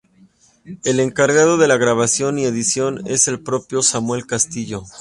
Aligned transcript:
El 0.83 0.99
encargado 0.99 1.59
de 1.59 1.67
la 1.67 1.77
grabación 1.77 2.39
y 2.39 2.45
edición 2.45 3.03
es 3.05 3.27
el 3.27 3.39
propio 3.39 3.83
Samuel 3.83 4.25
Castillo. 4.25 4.81